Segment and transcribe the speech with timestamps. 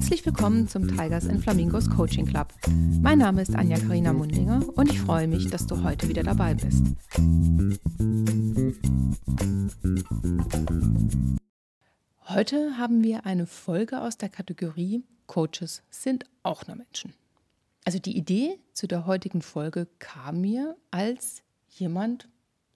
[0.00, 2.54] Herzlich willkommen zum Tigers and Flamingos Coaching Club.
[3.02, 6.54] Mein Name ist Anja Karina Mundinger und ich freue mich, dass du heute wieder dabei
[6.54, 6.86] bist.
[12.26, 17.12] Heute haben wir eine Folge aus der Kategorie Coaches sind auch nur Menschen.
[17.84, 22.26] Also die Idee zu der heutigen Folge kam mir, als jemand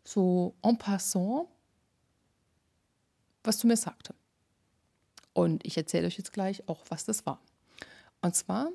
[0.04, 1.46] so en passant
[3.42, 4.14] was zu mir sagte.
[5.34, 7.40] Und ich erzähle euch jetzt gleich auch, was das war.
[8.22, 8.70] Und zwar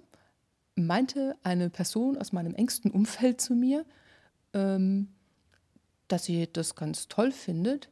[0.76, 3.86] meinte eine Person aus meinem engsten Umfeld zu mir,
[4.54, 5.08] ähm,
[6.08, 7.90] dass sie das ganz toll findet,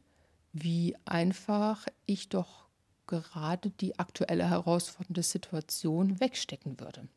[0.52, 2.68] wie einfach ich doch
[3.06, 7.08] gerade die aktuelle herausfordernde Situation wegstecken würde.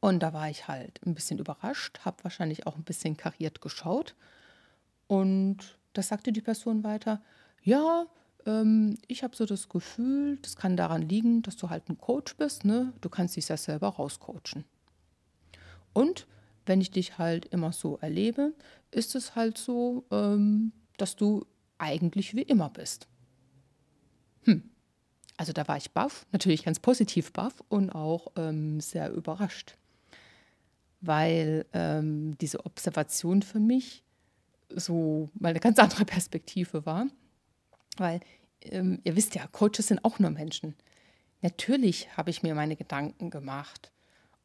[0.00, 4.14] Und da war ich halt ein bisschen überrascht, habe wahrscheinlich auch ein bisschen kariert geschaut.
[5.06, 7.20] Und da sagte die Person weiter,
[7.62, 8.06] ja,
[8.46, 12.36] ähm, ich habe so das Gefühl, das kann daran liegen, dass du halt ein Coach
[12.36, 12.92] bist, ne?
[13.00, 14.64] Du kannst dich ja selber rauscoachen.
[15.92, 16.26] Und
[16.66, 18.54] wenn ich dich halt immer so erlebe,
[18.90, 21.46] ist es halt so, ähm, dass du
[21.78, 23.08] eigentlich wie immer bist.
[24.42, 24.62] Hm.
[25.36, 29.76] Also da war ich baff, natürlich ganz positiv baff und auch ähm, sehr überrascht,
[31.00, 34.04] weil ähm, diese Observation für mich
[34.68, 37.06] so mal eine ganz andere Perspektive war.
[37.96, 38.20] Weil
[38.62, 40.74] ähm, ihr wisst ja, Coaches sind auch nur Menschen.
[41.42, 43.90] Natürlich habe ich mir meine Gedanken gemacht.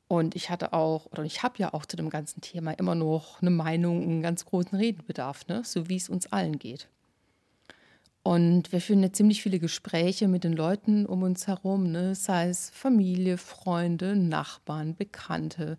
[0.07, 3.41] Und ich hatte auch, oder ich habe ja auch zu dem ganzen Thema immer noch
[3.41, 5.63] eine Meinung, einen ganz großen Redenbedarf, ne?
[5.65, 6.87] so wie es uns allen geht.
[8.21, 12.13] Und wir führen ja ziemlich viele Gespräche mit den Leuten um uns herum, ne?
[12.15, 15.77] sei es Familie, Freunde, Nachbarn, Bekannte,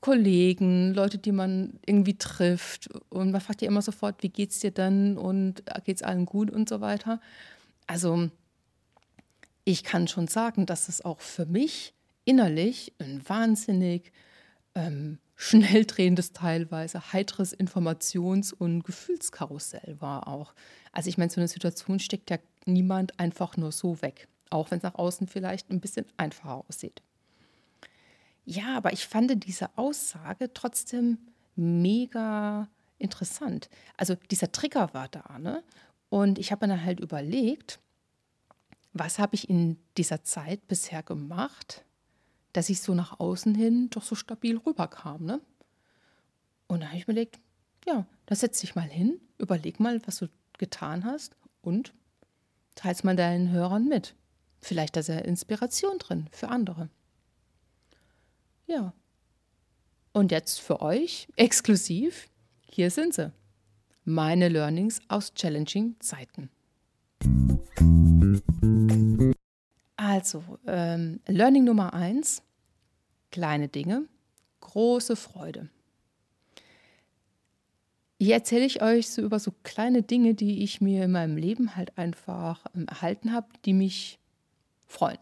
[0.00, 2.88] Kollegen, Leute, die man irgendwie trifft.
[3.10, 6.50] Und man fragt ja immer sofort, wie geht's dir denn und äh, geht's allen gut
[6.50, 7.20] und so weiter.
[7.86, 8.30] Also
[9.64, 14.12] ich kann schon sagen, dass es auch für mich innerlich ein wahnsinnig
[14.74, 20.54] ähm, schnell drehendes, teilweise heiteres Informations- und Gefühlskarussell war auch.
[20.92, 24.78] Also ich meine, so eine Situation steckt ja niemand einfach nur so weg, auch wenn
[24.78, 27.02] es nach außen vielleicht ein bisschen einfacher aussieht.
[28.50, 31.18] Ja, aber ich fand diese Aussage trotzdem
[31.54, 32.68] mega
[32.98, 33.70] interessant.
[33.96, 35.62] Also dieser Trigger war da, ne?
[36.08, 37.78] Und ich habe mir dann halt überlegt,
[38.92, 41.84] was habe ich in dieser Zeit bisher gemacht,
[42.52, 45.40] dass ich so nach außen hin doch so stabil rüberkam, ne?
[46.66, 47.38] Und da habe ich mir überlegt,
[47.86, 50.26] ja, da setz dich mal hin, überleg mal, was du
[50.58, 51.94] getan hast und
[52.74, 54.16] teils mal deinen Hörern mit.
[54.60, 56.88] Vielleicht da sehr Inspiration drin für andere.
[58.70, 58.92] Ja.
[60.12, 62.28] Und jetzt für euch exklusiv,
[62.70, 63.32] hier sind sie.
[64.04, 66.50] Meine Learnings aus challenging Zeiten.
[69.96, 72.44] Also, ähm, Learning Nummer eins:
[73.32, 74.06] kleine Dinge,
[74.60, 75.68] große Freude.
[78.20, 81.74] Hier erzähle ich euch so über so kleine Dinge, die ich mir in meinem Leben
[81.74, 84.19] halt einfach ähm, erhalten habe, die mich
[84.90, 85.18] freuen.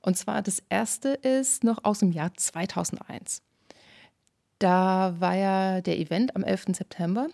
[0.00, 3.42] Und zwar das erste ist noch aus dem Jahr 2001.
[4.58, 6.66] Da war ja der Event am 11.
[6.76, 7.28] September.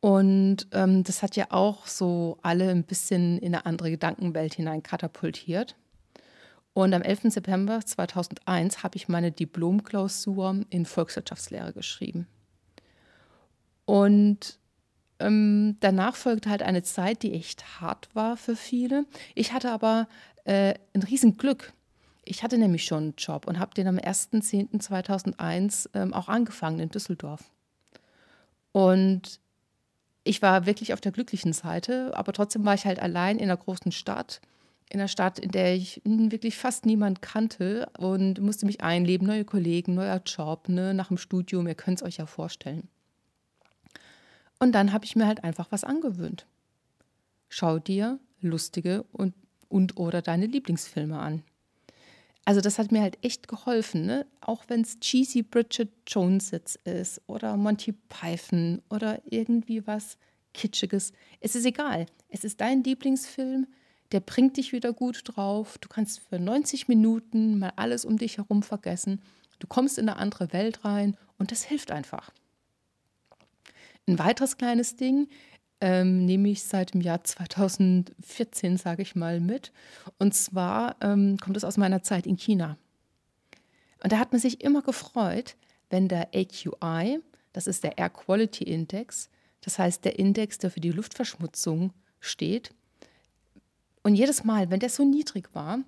[0.00, 4.82] Und ähm, das hat ja auch so alle ein bisschen in eine andere Gedankenwelt hinein
[4.82, 5.74] katapultiert.
[6.74, 7.32] Und am 11.
[7.32, 12.28] September 2001 habe ich meine Diplomklausur in Volkswirtschaftslehre geschrieben.
[13.84, 14.60] Und
[15.20, 19.04] ähm, danach folgte halt eine Zeit, die echt hart war für viele.
[19.34, 20.08] Ich hatte aber
[20.44, 21.72] äh, ein Riesenglück.
[22.24, 26.90] Ich hatte nämlich schon einen Job und habe den am 1.10.2001 ähm, auch angefangen in
[26.90, 27.42] Düsseldorf.
[28.72, 29.40] Und
[30.24, 33.56] ich war wirklich auf der glücklichen Seite, aber trotzdem war ich halt allein in einer
[33.56, 34.42] großen Stadt,
[34.90, 39.46] in einer Stadt, in der ich wirklich fast niemand kannte und musste mich einleben, neue
[39.46, 42.88] Kollegen, neuer Job, ne, nach dem Studium, ihr könnt es euch ja vorstellen.
[44.58, 46.46] Und dann habe ich mir halt einfach was angewöhnt.
[47.48, 49.34] Schau dir lustige und
[49.68, 51.42] und oder deine Lieblingsfilme an.
[52.44, 54.26] Also das hat mir halt echt geholfen, ne?
[54.40, 60.16] auch wenn es cheesy Bridget Jones jetzt ist oder Monty Python oder irgendwie was
[60.54, 61.12] Kitschiges.
[61.40, 62.06] Es ist egal.
[62.30, 63.66] Es ist dein Lieblingsfilm,
[64.12, 65.76] der bringt dich wieder gut drauf.
[65.76, 69.20] Du kannst für 90 Minuten mal alles um dich herum vergessen.
[69.58, 72.32] Du kommst in eine andere Welt rein und das hilft einfach.
[74.08, 75.28] Ein weiteres kleines Ding,
[75.80, 79.70] ähm, nehme ich seit dem Jahr 2014, sage ich mal, mit.
[80.18, 82.78] Und zwar ähm, kommt es aus meiner Zeit in China.
[84.02, 85.56] Und da hat man sich immer gefreut,
[85.90, 87.20] wenn der AQI,
[87.52, 89.28] das ist der Air Quality Index,
[89.60, 92.70] das heißt der Index, der für die Luftverschmutzung steht,
[94.02, 95.80] Und jedes Mal, wenn der so niedrig war,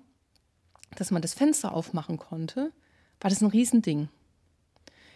[0.95, 2.71] dass man das Fenster aufmachen konnte,
[3.19, 4.09] war das ein Riesending.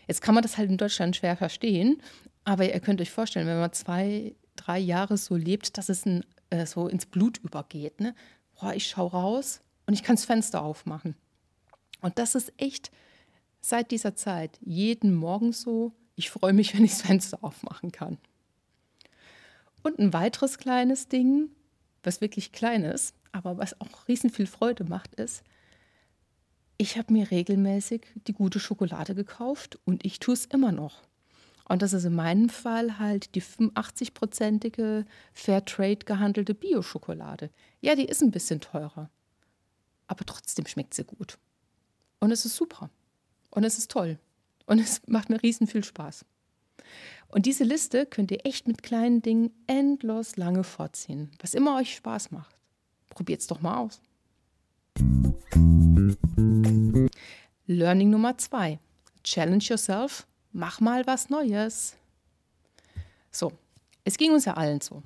[0.08, 2.02] Jetzt kann man das halt in Deutschland schwer verstehen,
[2.46, 6.24] aber ihr könnt euch vorstellen, wenn man zwei, drei Jahre so lebt, dass es ein,
[6.52, 8.00] äh, so ins Blut übergeht.
[8.00, 8.16] Ne?
[8.60, 11.16] Boah, ich schaue raus und ich kann das Fenster aufmachen.
[12.02, 12.92] Und das ist echt
[13.60, 15.92] seit dieser Zeit jeden Morgen so.
[16.16, 18.20] Ich freue mich, wenn ich das Fenster aufmachen kann.
[19.82, 21.50] Und ein weiteres kleines Ding,
[22.04, 25.44] was wirklich klein ist, aber was auch riesen viel Freude macht, ist,
[26.78, 31.02] ich habe mir regelmäßig die gute Schokolade gekauft und ich tue es immer noch.
[31.68, 37.50] Und das ist in meinem Fall halt die 85-prozentige Fairtrade gehandelte Bio-Schokolade.
[37.82, 39.10] Ja, die ist ein bisschen teurer,
[40.08, 41.40] aber trotzdem schmeckt sie gut.
[42.20, 42.90] Und es ist super.
[43.50, 44.20] Und es ist toll.
[44.68, 46.26] Und es macht mir riesen viel Spaß.
[47.28, 51.32] Und diese Liste könnt ihr echt mit kleinen Dingen endlos lange vorziehen.
[51.40, 52.56] Was immer euch Spaß macht.
[53.10, 54.02] Probiert es doch mal aus.
[57.66, 58.80] Learning Nummer zwei.
[59.24, 60.28] Challenge yourself.
[60.58, 61.98] Mach mal was Neues.
[63.30, 63.52] So,
[64.06, 65.04] es ging uns ja allen so.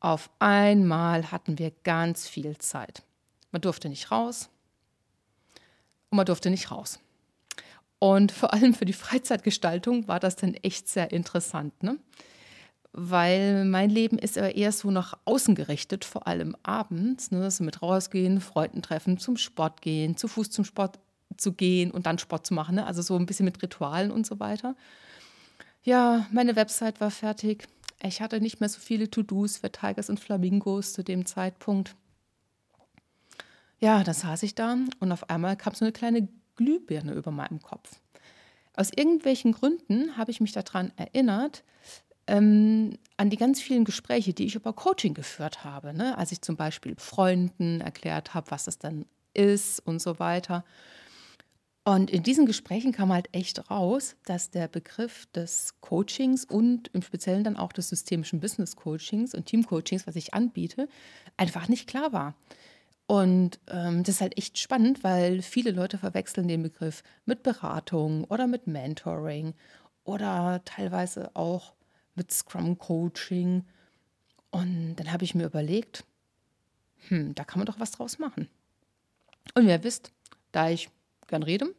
[0.00, 3.02] Auf einmal hatten wir ganz viel Zeit.
[3.52, 4.50] Man durfte nicht raus
[6.10, 7.00] und man durfte nicht raus.
[7.98, 11.82] Und vor allem für die Freizeitgestaltung war das dann echt sehr interessant.
[11.82, 11.98] Ne?
[12.96, 17.32] weil mein Leben ist eher so nach außen gerichtet, vor allem abends.
[17.32, 17.42] Ne?
[17.42, 21.00] Also mit rausgehen, Freunden treffen, zum Sport gehen, zu Fuß zum Sport
[21.36, 22.76] zu gehen und dann Sport zu machen.
[22.76, 22.86] Ne?
[22.86, 24.76] Also so ein bisschen mit Ritualen und so weiter.
[25.82, 27.66] Ja, meine Website war fertig.
[28.02, 31.94] Ich hatte nicht mehr so viele To-Dos für Tigers und Flamingos zu dem Zeitpunkt.
[33.80, 37.60] Ja, da saß ich da und auf einmal kam so eine kleine Glühbirne über meinem
[37.60, 38.00] Kopf.
[38.76, 41.64] Aus irgendwelchen Gründen habe ich mich daran erinnert,
[42.26, 45.92] ähm, an die ganz vielen Gespräche, die ich über Coaching geführt habe.
[45.92, 46.16] Ne?
[46.16, 49.04] Als ich zum Beispiel Freunden erklärt habe, was das dann
[49.34, 50.64] ist und so weiter.
[51.86, 57.02] Und in diesen Gesprächen kam halt echt raus, dass der Begriff des Coachings und im
[57.02, 60.88] Speziellen dann auch des systemischen Business Coachings und Team Coachings, was ich anbiete,
[61.36, 62.34] einfach nicht klar war.
[63.06, 68.24] Und ähm, das ist halt echt spannend, weil viele Leute verwechseln den Begriff mit Beratung
[68.24, 69.52] oder mit Mentoring
[70.04, 71.74] oder teilweise auch
[72.14, 73.66] mit Scrum Coaching.
[74.50, 76.04] Und dann habe ich mir überlegt,
[77.08, 78.48] hm, da kann man doch was draus machen.
[79.54, 80.12] Und wie ihr wisst,
[80.52, 80.88] da ich
[81.26, 81.74] gern rede,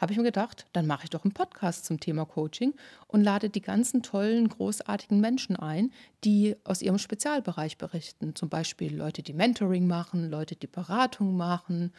[0.00, 2.72] habe ich mir gedacht, dann mache ich doch einen Podcast zum Thema Coaching
[3.06, 5.92] und lade die ganzen tollen, großartigen Menschen ein,
[6.24, 8.34] die aus ihrem Spezialbereich berichten.
[8.34, 11.92] Zum Beispiel Leute, die Mentoring machen, Leute, die Beratung machen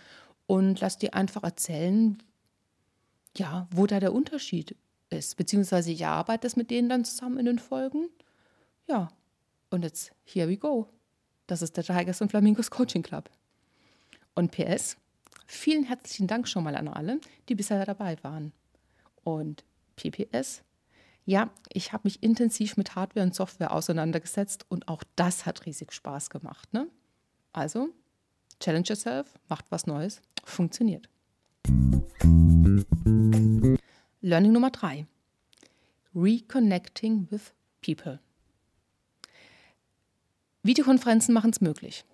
[0.47, 2.17] und lass die einfach erzählen,
[3.37, 4.75] ja, wo da der Unterschied
[5.11, 8.09] ist, beziehungsweise ich arbeite das mit denen dann zusammen in den Folgen.
[8.87, 9.09] Ja,
[9.69, 10.89] und jetzt, here we go.
[11.45, 13.29] Das ist der Tigers und Flamingos Coaching Club.
[14.33, 14.97] Und PS,
[15.51, 17.19] vielen herzlichen Dank schon mal an alle,
[17.49, 18.53] die bisher dabei waren.
[19.23, 19.63] Und
[19.95, 20.63] PPS,
[21.25, 25.91] ja, ich habe mich intensiv mit Hardware und Software auseinandergesetzt und auch das hat riesig
[25.91, 26.73] Spaß gemacht.
[26.73, 26.87] Ne?
[27.53, 27.89] Also,
[28.59, 31.09] challenge yourself, macht was Neues, funktioniert.
[34.21, 35.05] Learning Nummer drei.
[36.15, 38.19] Reconnecting with people.
[40.63, 42.05] Videokonferenzen machen es möglich.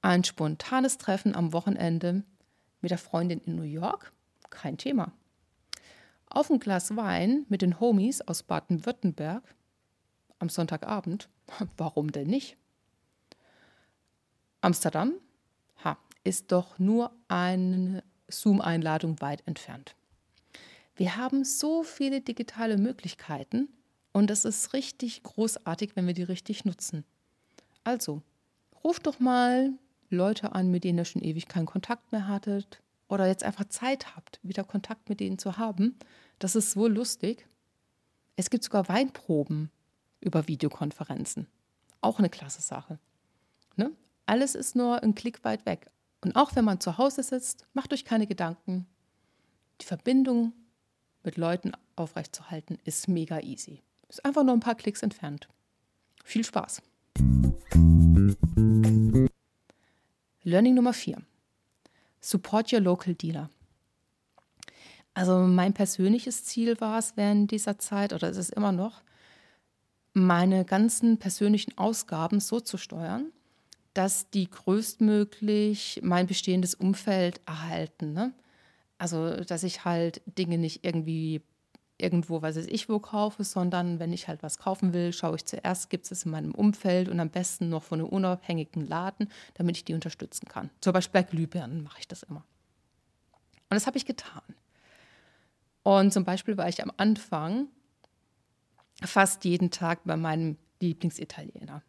[0.00, 2.24] Ein spontanes Treffen am Wochenende
[2.82, 4.12] mit der Freundin in New York?
[4.50, 5.12] Kein Thema.
[6.26, 9.42] Auf ein Glas Wein mit den Homies aus Baden-Württemberg
[10.38, 11.28] am Sonntagabend?
[11.76, 12.56] Warum denn nicht?
[14.60, 15.14] Amsterdam?
[15.84, 19.94] Ha, ist doch nur eine Zoom-Einladung weit entfernt.
[20.94, 23.68] Wir haben so viele digitale Möglichkeiten
[24.12, 27.04] und es ist richtig großartig, wenn wir die richtig nutzen.
[27.84, 28.22] Also,
[28.84, 29.72] ruft doch mal
[30.14, 34.16] Leute an, mit denen ihr schon ewig keinen Kontakt mehr hattet oder jetzt einfach Zeit
[34.16, 35.98] habt, wieder Kontakt mit denen zu haben.
[36.38, 37.46] Das ist so lustig.
[38.36, 39.70] Es gibt sogar Weinproben
[40.20, 41.46] über Videokonferenzen.
[42.00, 42.98] Auch eine klasse Sache.
[43.76, 43.92] Ne?
[44.26, 45.90] Alles ist nur ein Klick weit weg.
[46.22, 48.86] Und auch wenn man zu Hause sitzt, macht euch keine Gedanken.
[49.80, 50.52] Die Verbindung
[51.24, 53.82] mit Leuten aufrechtzuerhalten, ist mega easy.
[54.08, 55.48] Ist einfach nur ein paar Klicks entfernt.
[56.24, 56.82] Viel Spaß.
[60.44, 61.22] Learning Nummer 4.
[62.20, 63.48] Support your local dealer.
[65.14, 69.02] Also mein persönliches Ziel war es während dieser Zeit, oder ist es immer noch,
[70.14, 73.30] meine ganzen persönlichen Ausgaben so zu steuern,
[73.94, 78.12] dass die größtmöglich mein bestehendes Umfeld erhalten.
[78.12, 78.32] Ne?
[78.98, 81.42] Also, dass ich halt Dinge nicht irgendwie
[82.02, 85.44] irgendwo, was weiß ich wo kaufe, sondern wenn ich halt was kaufen will, schaue ich
[85.44, 89.28] zuerst, gibt es es in meinem Umfeld und am besten noch von einem unabhängigen Laden,
[89.54, 90.70] damit ich die unterstützen kann.
[90.80, 92.44] Zum Beispiel bei Glühbirnen mache ich das immer.
[93.70, 94.42] Und das habe ich getan.
[95.82, 97.68] Und zum Beispiel war ich am Anfang
[99.02, 101.82] fast jeden Tag bei meinem Lieblingsitaliener.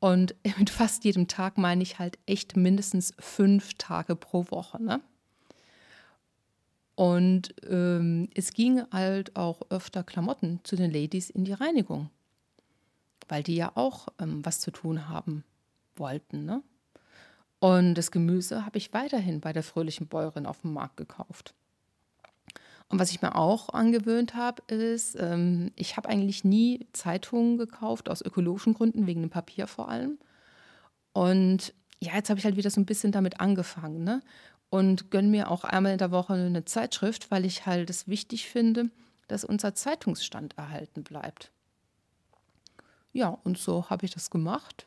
[0.00, 4.82] Und mit fast jedem Tag meine ich halt echt mindestens fünf Tage pro Woche.
[4.82, 5.00] Ne?
[6.98, 12.10] Und ähm, es ging halt auch öfter Klamotten zu den Ladies in die Reinigung,
[13.28, 15.44] weil die ja auch ähm, was zu tun haben
[15.94, 16.44] wollten.
[16.44, 16.60] Ne?
[17.60, 21.54] Und das Gemüse habe ich weiterhin bei der fröhlichen Bäuerin auf dem Markt gekauft.
[22.88, 28.08] Und was ich mir auch angewöhnt habe, ist, ähm, ich habe eigentlich nie Zeitungen gekauft,
[28.08, 30.18] aus ökologischen Gründen, wegen dem Papier vor allem.
[31.12, 34.02] Und ja, jetzt habe ich halt wieder so ein bisschen damit angefangen.
[34.02, 34.20] Ne?
[34.70, 38.48] Und gönne mir auch einmal in der Woche eine Zeitschrift, weil ich halt es wichtig
[38.48, 38.90] finde,
[39.26, 41.50] dass unser Zeitungsstand erhalten bleibt.
[43.12, 44.84] Ja, und so habe ich das gemacht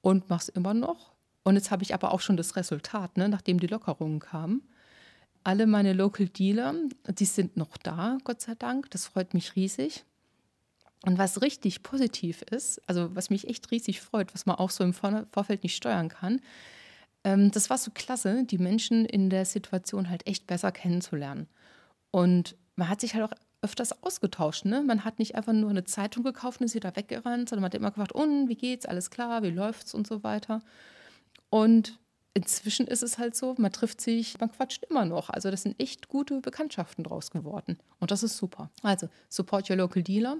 [0.00, 1.12] und mache es immer noch.
[1.44, 4.62] Und jetzt habe ich aber auch schon das Resultat, ne, nachdem die Lockerungen kamen
[5.44, 6.74] alle meine Local Dealer,
[7.06, 8.90] die sind noch da, Gott sei Dank.
[8.90, 10.04] Das freut mich riesig.
[11.04, 14.82] Und was richtig positiv ist, also was mich echt riesig freut, was man auch so
[14.82, 16.40] im Vorfeld nicht steuern kann,
[17.24, 21.48] ähm, das war so klasse, die Menschen in der Situation halt echt besser kennenzulernen.
[22.10, 24.66] Und man hat sich halt auch öfters ausgetauscht.
[24.66, 24.82] Ne?
[24.82, 27.74] Man hat nicht einfach nur eine Zeitung gekauft und ist wieder weggerannt, sondern man hat
[27.74, 30.60] immer gefragt, und wie geht's, alles klar, wie läuft's und so weiter.
[31.48, 31.98] Und
[32.34, 35.30] inzwischen ist es halt so, man trifft sich, man quatscht immer noch.
[35.30, 37.78] Also das sind echt gute Bekanntschaften draus geworden.
[38.00, 38.70] Und das ist super.
[38.82, 40.36] Also support your local dealer,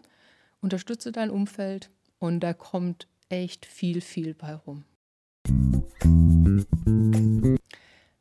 [0.61, 4.85] unterstütze dein Umfeld und da kommt echt viel, viel bei rum.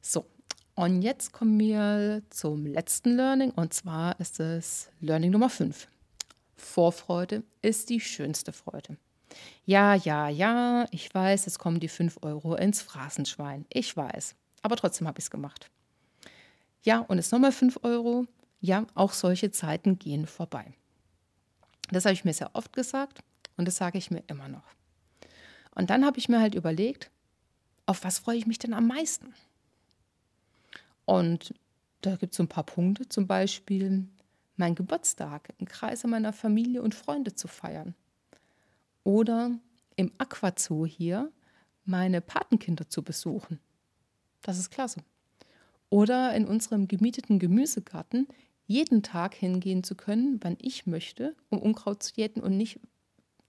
[0.02, 0.26] So,
[0.76, 5.88] und jetzt kommen wir zum letzten Learning und zwar ist es Learning Nummer 5.
[6.56, 8.98] Vorfreude ist die schönste Freude.
[9.66, 13.66] Ja, ja, ja, ich weiß, es kommen die 5 Euro ins Phrasenschwein.
[13.70, 14.36] Ich weiß.
[14.62, 15.70] Aber trotzdem habe ich es gemacht.
[16.84, 18.26] Ja, und es nochmal 5 Euro.
[18.62, 20.74] Ja, auch solche Zeiten gehen vorbei.
[21.92, 23.20] Das habe ich mir sehr oft gesagt
[23.58, 24.64] und das sage ich mir immer noch.
[25.76, 27.10] Und dann habe ich mir halt überlegt,
[27.86, 29.34] auf was freue ich mich denn am meisten?
[31.06, 31.54] Und
[32.02, 34.08] da gibt es so ein paar Punkte, zum Beispiel
[34.56, 37.96] mein Geburtstag im Kreise meiner Familie und Freunde zu feiern.
[39.04, 39.52] Oder
[39.96, 41.32] im Aquazoo hier
[41.86, 43.60] meine Patenkinder zu besuchen.
[44.42, 45.04] Das ist klasse.
[45.90, 48.28] Oder in unserem gemieteten Gemüsegarten
[48.66, 52.80] jeden Tag hingehen zu können, wann ich möchte, um Unkraut zu jäten und nicht,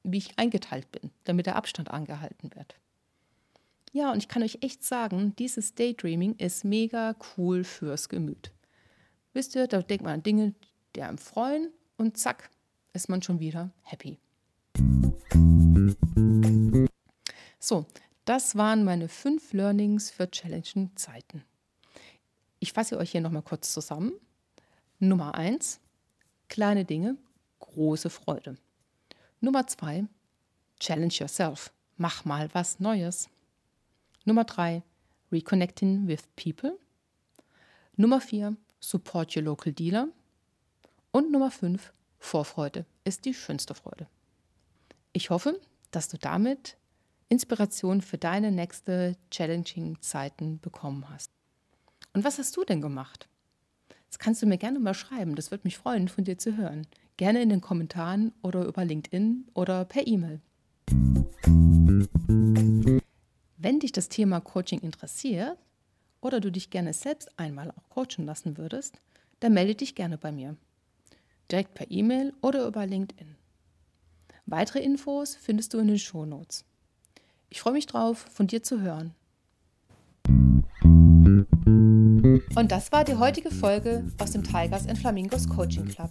[0.03, 2.76] wie ich eingeteilt bin, damit der Abstand angehalten wird.
[3.97, 8.51] Ja, und ich kann euch echt sagen, dieses Daydreaming ist mega cool fürs Gemüt.
[9.35, 10.53] Wisst ihr, da denkt man an Dinge,
[10.97, 12.51] die einem freuen und zack,
[12.93, 14.19] ist man schon wieder happy.
[17.61, 17.87] So,
[18.25, 21.45] das waren meine fünf Learnings für challenging Zeiten.
[22.59, 24.13] Ich fasse euch hier nochmal kurz zusammen.
[24.99, 25.79] Nummer eins:
[26.49, 27.17] kleine Dinge,
[27.61, 28.57] große Freude.
[29.41, 30.05] Nummer zwei:
[30.81, 33.29] challenge yourself, mach mal was Neues.
[34.25, 34.83] Nummer drei:
[35.31, 36.78] reconnecting with people.
[37.97, 40.09] Nummer vier: support your local dealer.
[41.11, 44.07] Und Nummer fünf: Vorfreude ist die schönste Freude.
[45.12, 46.76] Ich hoffe, dass du damit
[47.28, 51.31] Inspiration für deine nächste challenging Zeiten bekommen hast.
[52.12, 53.28] Und was hast du denn gemacht?
[54.09, 55.35] Das kannst du mir gerne mal schreiben.
[55.35, 56.87] Das würde mich freuen, von dir zu hören.
[57.16, 60.40] Gerne in den Kommentaren oder über LinkedIn oder per E-Mail.
[63.56, 65.56] Wenn dich das Thema Coaching interessiert
[66.20, 69.00] oder du dich gerne selbst einmal auch coachen lassen würdest,
[69.40, 70.56] dann melde dich gerne bei mir.
[71.50, 73.37] Direkt per E-Mail oder über LinkedIn.
[74.46, 76.64] Weitere Infos findest du in den Shownotes.
[77.49, 79.14] Ich freue mich drauf, von dir zu hören.
[82.56, 86.11] Und das war die heutige Folge aus dem Tigers and Flamingos Coaching Club.